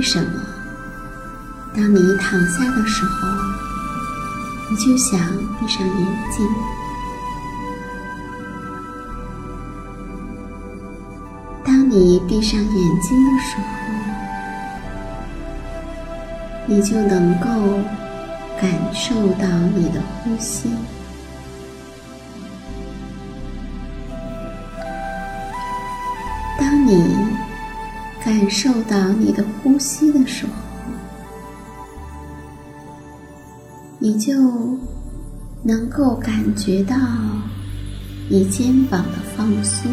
[0.00, 0.40] 为什么，
[1.76, 3.28] 当你躺下的时候，
[4.70, 5.20] 你就想
[5.60, 6.48] 闭上眼睛。
[11.62, 13.64] 当你闭上眼睛的时候，
[16.64, 17.46] 你就能够
[18.58, 19.46] 感受到
[19.76, 20.70] 你的呼吸。
[26.58, 27.29] 当你
[28.40, 30.52] 感受到你的呼吸的时候，
[33.98, 34.32] 你就
[35.62, 36.96] 能够感觉到
[38.30, 39.90] 你肩膀的放松。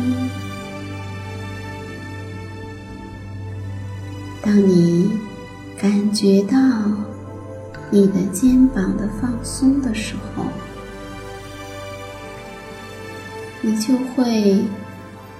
[4.41, 5.11] 当你
[5.77, 6.57] 感觉到
[7.91, 10.45] 你的肩膀的放松的时候，
[13.61, 14.63] 你就会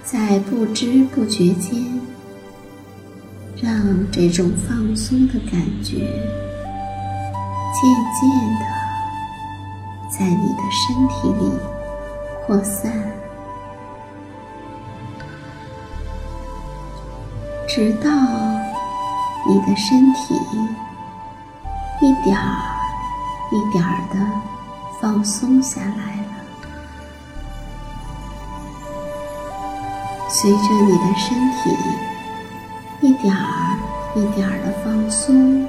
[0.03, 1.81] 在不知不觉间。
[3.59, 5.97] 让这种放松的感觉
[7.73, 7.81] 渐
[8.13, 8.29] 渐
[8.59, 8.65] 的
[10.07, 11.51] 在你的身体里
[12.45, 12.91] 扩散，
[17.67, 18.11] 直到
[19.47, 20.35] 你的身体
[21.99, 22.77] 一点儿
[23.51, 24.15] 一点儿的
[25.01, 26.27] 放松下来了。
[30.29, 31.75] 随着你的身体。
[33.07, 33.79] 一点儿
[34.17, 35.65] 一点儿的放松，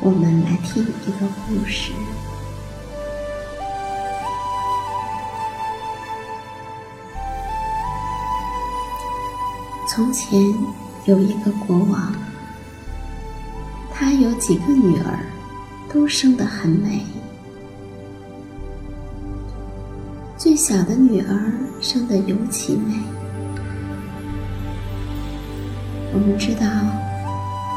[0.00, 1.92] 我们来听一个故事。
[9.88, 10.38] 从前
[11.06, 12.12] 有一个国王，
[13.90, 15.20] 他有几个女儿，
[15.90, 17.00] 都生得很美。
[20.36, 21.50] 最小的女儿
[21.80, 22.92] 生得尤其美。
[26.14, 26.66] 我们知道，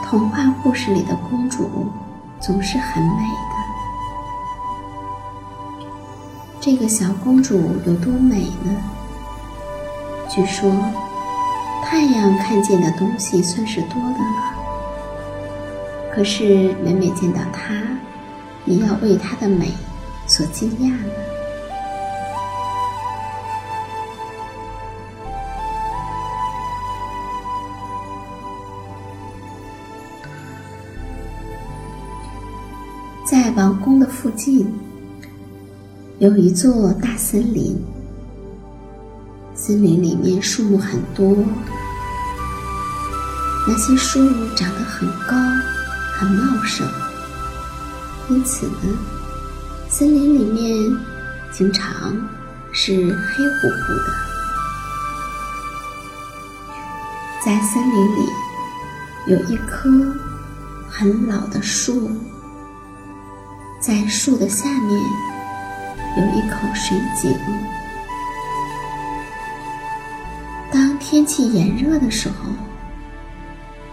[0.04, 1.88] 童话故事里的公主
[2.42, 3.56] 总是很美的。
[6.60, 8.76] 这个小公主有多美呢？
[10.30, 10.70] 据说，
[11.82, 14.54] 太阳看见的东西算是多的了，
[16.14, 17.74] 可是每每见到她，
[18.66, 19.72] 也要为她的美
[20.28, 21.35] 所惊讶呢。
[33.46, 34.68] 在王宫的附近
[36.18, 37.80] 有一座大森林，
[39.54, 41.38] 森林里面树木很多，
[43.68, 44.20] 那些树
[44.56, 45.36] 长得很高，
[46.18, 46.88] 很茂盛，
[48.32, 48.98] 因此呢，
[49.90, 50.98] 森林里面
[51.52, 52.18] 经常
[52.72, 54.12] 是黑乎乎的。
[57.46, 58.28] 在森林里
[59.28, 59.88] 有一棵
[60.90, 62.10] 很老的树。
[63.86, 65.00] 在树的下面
[66.18, 67.38] 有一口水井。
[70.72, 72.50] 当天气炎热的时候，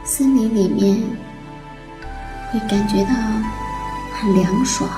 [0.02, 0.98] 森林里面
[2.50, 3.10] 会感觉到
[4.14, 4.88] 很凉爽，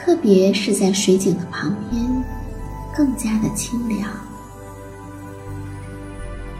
[0.00, 2.24] 特别是在水井的旁边，
[2.96, 4.08] 更加的清凉。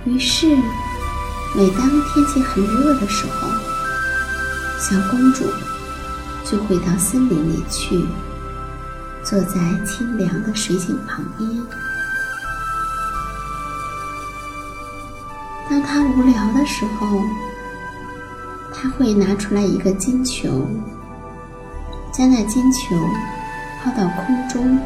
[0.05, 0.55] 于是，
[1.57, 3.49] 每当天气很热的时候，
[4.79, 5.47] 小公主。
[6.49, 8.07] 就会到森林里去，
[9.25, 11.51] 坐在清凉的水井旁边。
[15.69, 17.21] 当他无聊的时候，
[18.73, 20.69] 他会拿出来一个金球，
[22.13, 22.95] 将那金球
[23.83, 24.79] 抛到空中，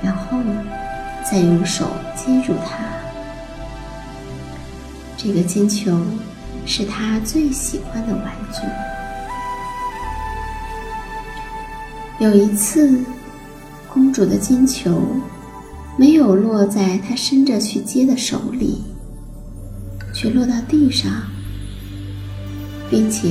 [0.00, 0.38] 然后
[1.28, 2.78] 再用手接住它。
[5.16, 6.00] 这个金球
[6.64, 8.60] 是他最喜欢的玩具。
[12.18, 12.98] 有一次，
[13.92, 15.02] 公主的金球
[15.98, 18.82] 没有落在她伸着去接的手里，
[20.14, 21.10] 却落到地上，
[22.88, 23.30] 并且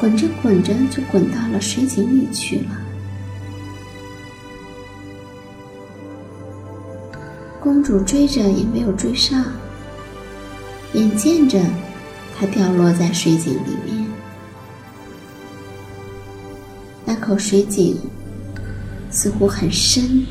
[0.00, 2.76] 滚着滚着就滚到了水井里去了。
[7.60, 9.44] 公主追着也没有追上，
[10.94, 11.60] 眼见着
[12.36, 14.05] 它掉落在水井里面。
[17.26, 17.98] 口水井
[19.10, 20.24] 似乎很深，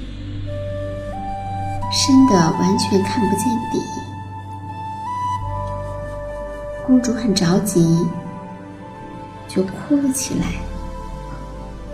[1.92, 3.82] 深的完全看不见底。
[6.88, 7.86] 公主很着急，
[9.50, 10.46] 就哭了起来，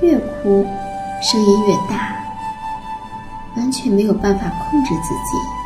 [0.01, 0.63] 越哭
[1.19, 2.15] 声音越大，
[3.55, 5.60] 完全没有办法控制自己。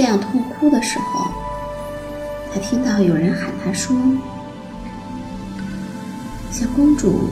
[0.00, 1.30] 这样痛哭的时候，
[2.50, 3.94] 他听到有人喊他说
[6.50, 7.28] ：“小公主，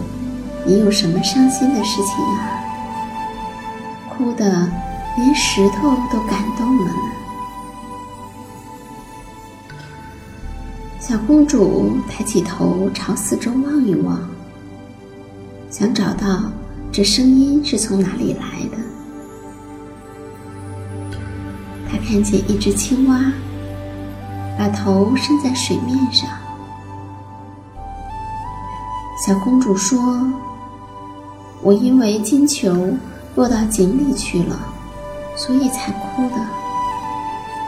[0.66, 2.60] 你有什么伤心的事情啊？
[4.10, 4.70] 哭的
[5.16, 7.00] 连石头都感动了呢。”
[11.00, 14.20] 小公主抬起头朝四周望一望，
[15.70, 16.52] 想找到
[16.92, 18.76] 这声音是从哪里来的。
[22.06, 23.20] 看见一只青蛙，
[24.58, 26.28] 把头伸在水面上。
[29.26, 29.98] 小公主说
[31.62, 32.96] ：“我因为金球
[33.34, 34.56] 落到井里去了，
[35.36, 36.36] 所以才哭的。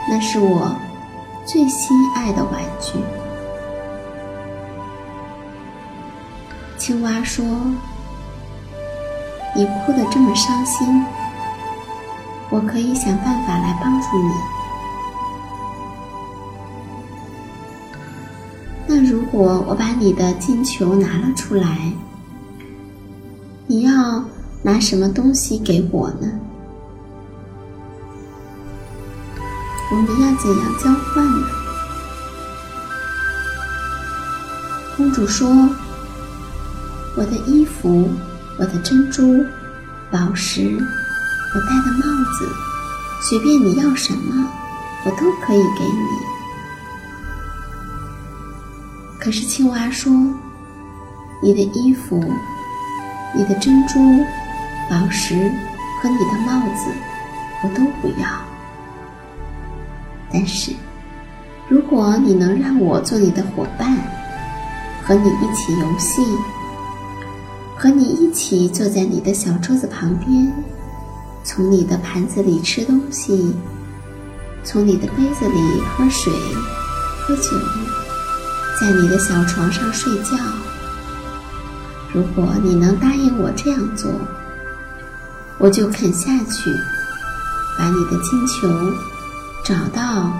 [0.09, 0.75] 那是我
[1.45, 2.93] 最心爱的玩具。”
[6.77, 7.45] 青蛙说
[9.55, 11.05] ：“你哭得这么伤心。”
[12.51, 14.33] 我可以想办法来帮助你。
[18.87, 21.93] 那如果我把你的金球拿了出来，
[23.67, 24.21] 你要
[24.61, 26.27] 拿什么东西给我呢？
[29.89, 31.47] 我们要怎样交换呢？
[34.97, 35.49] 公主说
[37.15, 38.09] ：“我的衣服，
[38.59, 39.43] 我的珍珠，
[40.11, 40.77] 宝石。”
[41.53, 42.47] 我戴的帽子，
[43.21, 44.49] 随便你要什么，
[45.03, 46.07] 我都可以给你。
[49.19, 50.09] 可是青蛙说
[51.43, 52.23] ：“你的衣服、
[53.35, 53.99] 你的珍珠、
[54.89, 55.51] 宝石
[56.01, 56.89] 和你的帽子，
[57.63, 58.27] 我都不要。
[60.31, 60.71] 但是，
[61.67, 63.97] 如果你能让我做你的伙伴，
[65.03, 66.21] 和你一起游戏，
[67.77, 70.49] 和你一起坐在你的小桌子旁边。”
[71.43, 73.55] 从你的盘子里吃东西，
[74.63, 76.31] 从你的杯子里喝水、
[77.21, 77.57] 喝酒，
[78.79, 80.37] 在你的小床上睡觉。
[82.13, 84.11] 如果你能答应我这样做，
[85.57, 86.71] 我就肯下去，
[87.77, 88.67] 把你的金球
[89.63, 90.31] 找到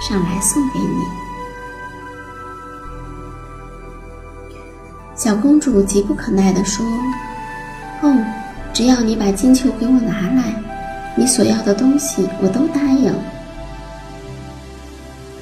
[0.00, 1.04] 上来送给你。
[5.16, 6.84] 小公主急不可耐地说
[8.02, 8.24] ：“哦。”
[8.72, 10.54] 只要你把金球给我拿来，
[11.16, 13.12] 你所要的东西我都答应。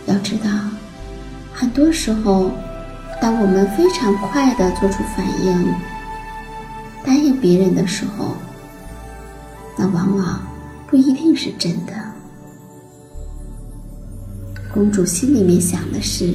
[0.06, 0.50] 要知道，
[1.52, 2.50] 很多时候，
[3.20, 5.74] 当我们非常快的做出反应，
[7.04, 8.34] 答应别人的时候，
[9.76, 10.40] 那往往
[10.86, 11.92] 不一定是真的。
[14.72, 16.32] 公主心里面想的是：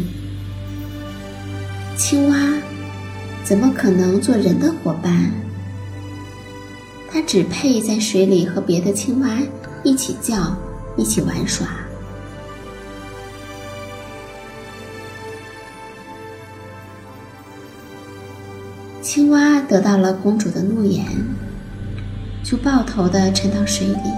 [1.98, 2.38] 青蛙
[3.44, 5.32] 怎么可能做人的伙伴？
[7.34, 9.28] 只配在水里和别的青蛙
[9.84, 10.56] 一起叫，
[10.96, 11.66] 一起玩耍。
[19.02, 21.08] 青蛙得到了公主的诺言，
[22.44, 24.12] 就抱头的沉到水里。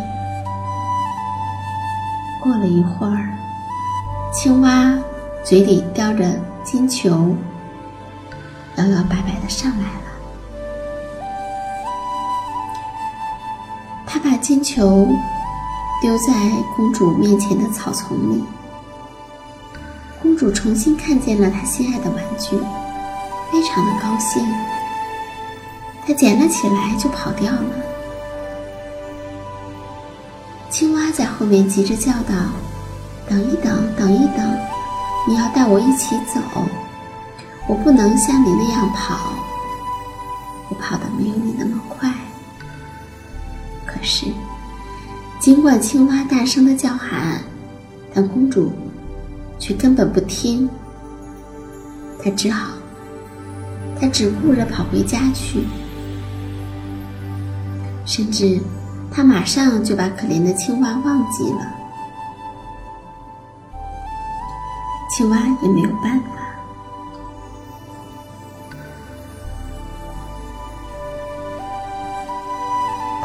[2.43, 3.33] 过了一会儿，
[4.33, 4.93] 青蛙
[5.41, 6.29] 嘴里叼着
[6.65, 7.33] 金球，
[8.75, 10.04] 摇摇摆摆的上来了。
[14.15, 15.05] 他把金球
[16.01, 16.33] 丢在
[16.73, 18.41] 公主面前的草丛里，
[20.21, 22.55] 公主重新看见了她心爱的玩具，
[23.51, 24.41] 非常的高兴。
[26.07, 27.65] 她捡了起来就跑掉了。
[30.69, 32.33] 青蛙在后面急着叫道
[33.27, 34.57] ：“等一等，等一等，
[35.27, 36.39] 你要带我一起走，
[37.67, 39.33] 我不能像你那样跑，
[40.69, 41.74] 我跑的没有你那么”
[44.07, 44.27] 是，
[45.39, 47.41] 尽管青蛙大声的叫喊，
[48.13, 48.71] 但公主
[49.57, 50.69] 却根本不听。
[52.23, 52.73] 她只好，
[53.99, 55.63] 她只顾着跑回家去，
[58.05, 58.61] 甚至
[59.11, 61.67] 她马上就把可怜的青蛙忘记了。
[65.09, 66.44] 青蛙也没有办法。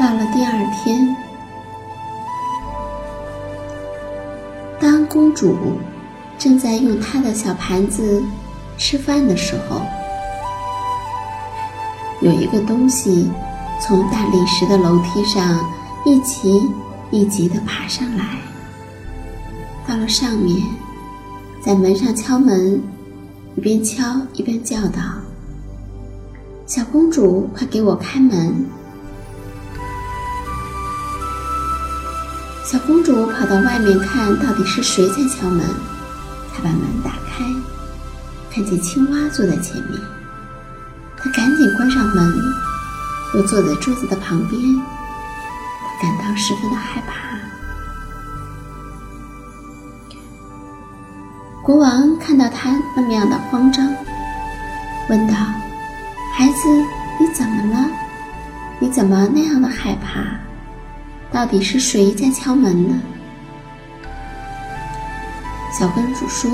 [0.00, 1.14] 到了第二天，
[4.80, 5.54] 当公主
[6.38, 8.23] 正在用她的小盘子
[8.78, 9.83] 吃饭的时候，
[12.23, 13.30] 有一个东西
[13.78, 15.61] 从大理石的楼梯上
[16.07, 16.62] 一级
[17.11, 18.25] 一级的爬上来，
[19.87, 20.62] 到了上面，
[21.62, 22.83] 在门上敲门，
[23.54, 24.02] 一边敲
[24.33, 25.02] 一边叫道
[26.66, 28.64] ：“小公主，快给我开门！”
[32.71, 35.67] 小公主跑到外面看，到底是谁在敲门。
[36.55, 37.45] 她把门打开，
[38.49, 40.00] 看见青蛙坐在前面。
[41.17, 42.33] 她赶紧关上门，
[43.35, 44.62] 又坐在桌子的旁边。
[46.00, 47.12] 感到十分的害怕。
[51.65, 53.85] 国王看到她那么样的慌张，
[55.09, 55.35] 问道
[56.39, 56.69] ：“孩子，
[57.19, 57.91] 你怎么了？
[58.79, 60.21] 你怎么那样的害怕？”
[61.33, 63.01] 到底是谁在敲门呢？
[65.79, 66.51] 小公主说：“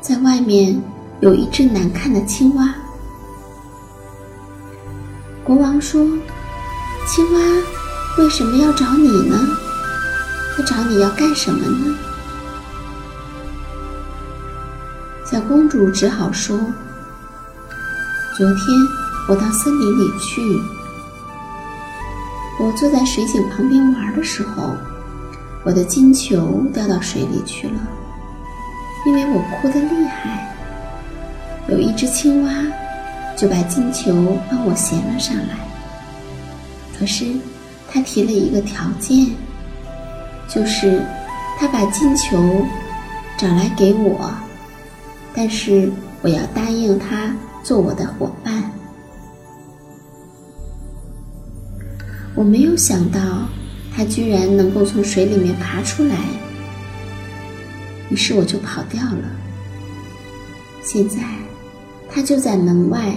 [0.00, 0.80] 在外面
[1.20, 2.74] 有一只难看的青蛙。”
[5.42, 6.06] 国王说
[7.08, 7.40] ：“青蛙
[8.18, 9.38] 为什么要找你呢？
[10.54, 11.96] 他找你要干什么呢？”
[15.24, 16.58] 小公主只好说
[18.36, 18.58] ：“昨天
[19.28, 20.42] 我到森林里去。”
[22.62, 24.70] 我坐在水井旁边玩的时候，
[25.64, 27.74] 我的金球掉到水里去了。
[29.04, 30.54] 因为我哭得厉害，
[31.68, 32.52] 有一只青蛙
[33.36, 35.56] 就把金球帮我衔了上来。
[36.96, 37.34] 可是
[37.90, 39.26] 他提了一个条件，
[40.48, 41.02] 就是
[41.58, 42.64] 他把金球
[43.36, 44.32] 找来给我，
[45.34, 45.90] 但是
[46.22, 48.71] 我要答应他做我的伙伴。
[52.42, 53.20] 我没有想到，
[53.94, 56.16] 它居然能够从水里面爬出来，
[58.10, 59.30] 于是我就跑掉了。
[60.82, 61.18] 现在，
[62.10, 63.14] 它就在门外，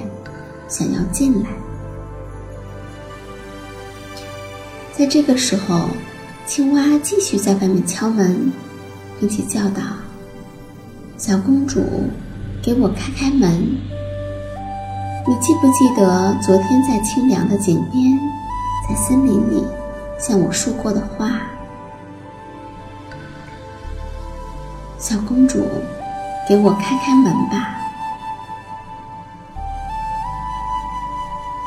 [0.67, 1.50] 想要进来。
[4.96, 5.89] 在这个时候，
[6.46, 8.51] 青蛙继续在外面敲门，
[9.20, 9.82] 并且叫道
[11.17, 11.84] ：“小公主，
[12.62, 13.51] 给我开开门！
[15.27, 18.20] 你记不记得昨天在清凉的井边？”
[18.88, 19.68] 在森林里，
[20.20, 21.42] 向我说过的话，
[25.00, 25.68] 小公主，
[26.48, 27.72] 给我开开门吧。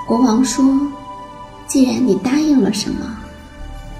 [0.06, 0.64] 国王说
[1.66, 3.04] ：“既然你答应了什么，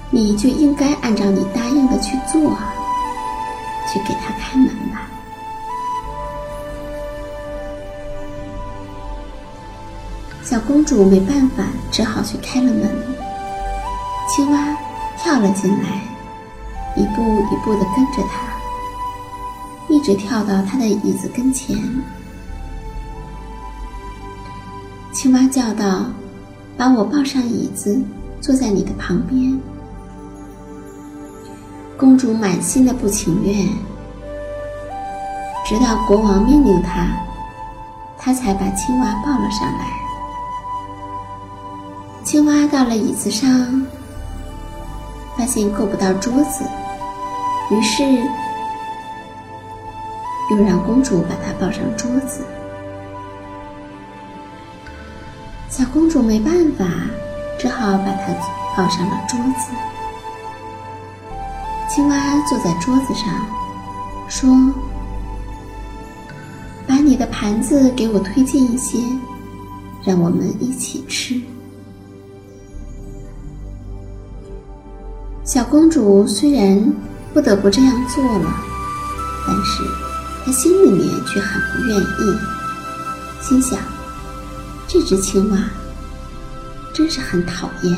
[0.09, 2.57] 你就应该按照你答应的去做，
[3.87, 5.07] 去给他开门吧。”
[10.67, 12.89] 公主没办法，只好去开了门。
[14.27, 14.77] 青蛙
[15.17, 16.01] 跳了进来，
[16.95, 18.53] 一步一步地跟着他，
[19.87, 21.75] 一直跳到他的椅子跟前。
[25.11, 26.05] 青蛙叫道
[26.77, 27.99] ：“把我抱上椅子，
[28.39, 29.59] 坐在你的旁边。”
[31.97, 33.67] 公主满心的不情愿，
[35.65, 37.07] 直到国王命令她，
[38.17, 39.99] 她才把青蛙抱了上来。
[42.29, 43.49] 青蛙到了椅子上，
[45.35, 46.63] 发现够不到桌子，
[47.71, 48.03] 于是
[50.51, 52.45] 又让公主把它抱上桌子。
[55.71, 56.85] 小公主没办法，
[57.57, 58.31] 只好把它
[58.77, 59.71] 抱上了桌子。
[61.89, 62.15] 青蛙
[62.47, 63.27] 坐在桌子上，
[64.27, 64.71] 说
[66.85, 68.99] ：“把你的盘子给我推进一些，
[70.03, 71.41] 让我们一起吃。”
[75.49, 76.93] 小公主虽然
[77.33, 78.53] 不得不这样做了，
[79.47, 79.81] 但是
[80.45, 82.37] 她心里面却很不愿意，
[83.41, 83.79] 心想
[84.87, 85.57] ：“这只青蛙
[86.93, 87.97] 真是很讨厌。”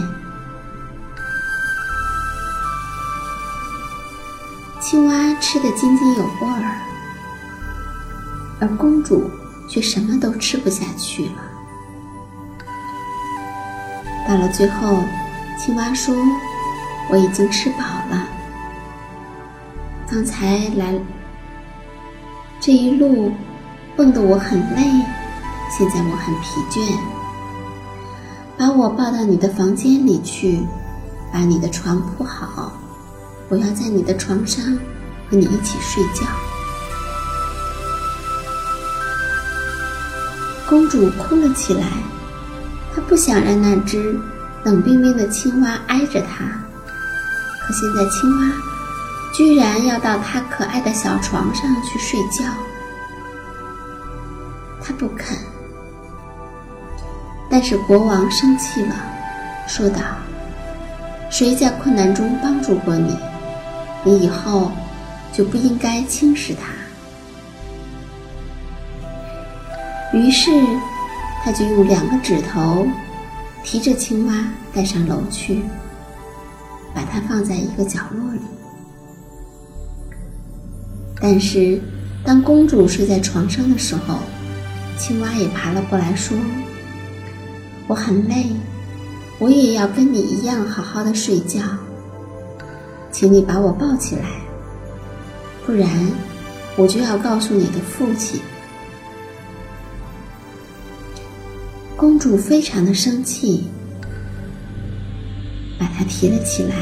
[4.79, 6.79] 青蛙吃得津津有味儿，
[8.61, 9.29] 而公主
[9.67, 11.33] 却什么都吃不下去了。
[14.25, 15.03] 到了最后，
[15.59, 16.15] 青蛙说
[17.11, 18.25] ：“我已经吃饱了。
[20.09, 20.97] 刚才来
[22.59, 23.31] 这一路
[23.95, 24.81] 蹦得我很累，
[25.69, 26.97] 现在我很疲倦。
[28.57, 30.65] 把我抱到你的房间里去，
[31.33, 32.71] 把你的床铺好。”
[33.49, 34.63] 我要在你的床上
[35.29, 36.25] 和你一起睡觉。
[40.69, 41.85] 公主哭了起来，
[42.95, 44.17] 她不想让那只
[44.63, 46.60] 冷冰冰的青蛙挨着她，
[47.61, 48.51] 可现在青蛙
[49.33, 52.43] 居然要到她可爱的小床上去睡觉，
[54.83, 55.37] 他不肯。
[57.49, 58.95] 但是国王生气了，
[59.67, 59.99] 说道
[61.29, 63.17] ：“谁在困难中帮助过你？”
[64.03, 64.71] 你以后
[65.31, 66.73] 就不应该轻视他。
[70.17, 70.49] 于是，
[71.43, 72.87] 他就用两个指头
[73.63, 74.33] 提着青蛙
[74.73, 75.61] 带上楼去，
[76.93, 78.39] 把它放在一个角落里。
[81.19, 81.79] 但是，
[82.23, 84.19] 当公主睡在床上的时候，
[84.97, 86.37] 青蛙也爬了过来，说
[87.87, 88.47] ：“我很累，
[89.39, 91.59] 我也要跟你一样好好的睡觉。”
[93.11, 94.23] 请你把我抱起来，
[95.65, 95.89] 不然
[96.77, 98.39] 我就要告诉你的父亲。
[101.97, 103.65] 公主非常的生气，
[105.81, 106.75] 把他提了起来，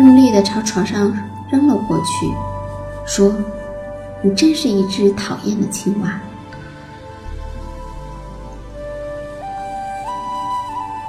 [0.00, 1.12] 用力的朝床上
[1.50, 2.32] 扔了过去，
[3.06, 3.30] 说
[4.24, 6.08] ：“你真是一只讨厌的青蛙。”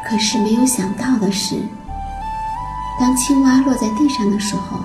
[0.06, 1.56] 可是没有想到的是。
[3.00, 4.82] 当青蛙落在地上的时候，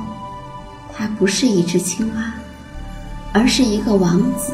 [0.96, 2.32] 它不是一只青蛙，
[3.32, 4.52] 而是一个王子，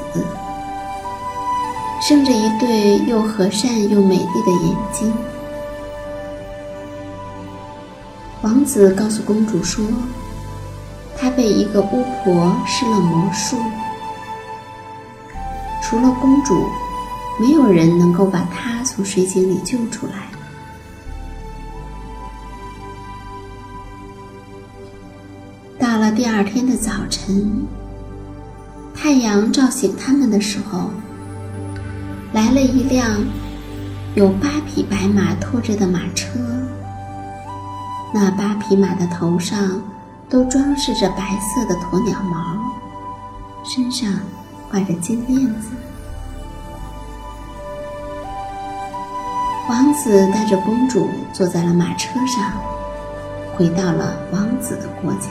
[2.00, 5.12] 生着一对又和善又美丽的眼睛。
[8.42, 9.84] 王子告诉公主说，
[11.18, 13.56] 他被一个巫婆施了魔术，
[15.82, 16.66] 除了公主，
[17.38, 20.30] 没有人能够把他从水井里救出来。
[25.78, 27.66] 到了第二天的早晨，
[28.94, 30.90] 太阳照醒他们的时候，
[32.32, 33.22] 来了一辆
[34.14, 36.38] 有八匹白马拖着的马车。
[38.12, 39.80] 那八匹马的头上
[40.28, 42.58] 都装饰着白色的鸵鸟毛，
[43.64, 44.12] 身上
[44.70, 45.70] 挂着金链子。
[49.68, 52.52] 王子带着公主坐在了马车上，
[53.56, 55.30] 回到了王子的国家。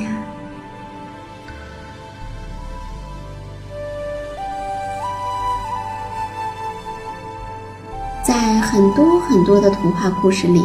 [8.23, 10.61] 在很多很多的童话故事里，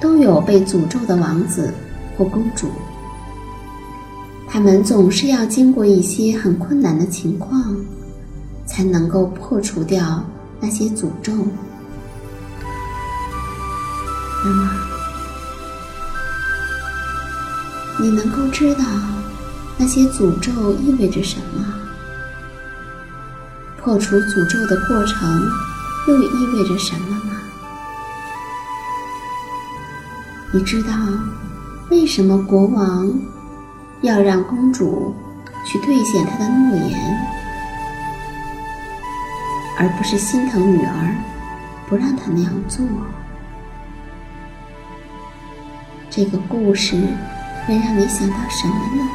[0.00, 1.72] 都有被诅咒的王子
[2.16, 2.70] 或公主。
[4.48, 7.76] 他们总是要经过一些很困难的情况，
[8.66, 10.24] 才能够破除掉
[10.60, 11.32] 那些诅咒。
[14.44, 14.70] 那么，
[18.00, 18.84] 你能够知道
[19.76, 21.64] 那些诅咒意味着什么？
[23.82, 25.42] 破除诅咒的过程。
[26.08, 27.35] 又意味着什么吗？
[30.56, 30.88] 你知道
[31.90, 33.12] 为什么国王
[34.00, 35.14] 要让公主
[35.66, 36.98] 去兑现他的诺言，
[39.78, 41.14] 而不是心疼女儿
[41.86, 42.86] 不让她那样做？
[46.08, 46.96] 这个故事
[47.66, 49.08] 会让你想到什么呢？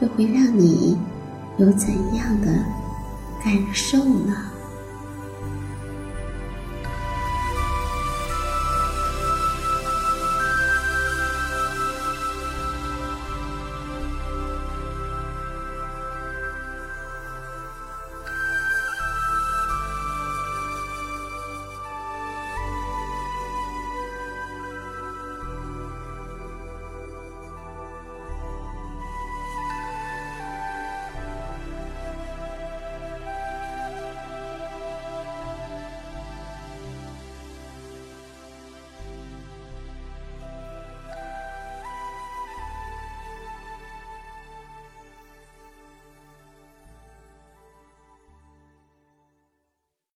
[0.00, 0.98] 又会让你
[1.56, 2.52] 有怎样的
[3.42, 4.34] 感受呢？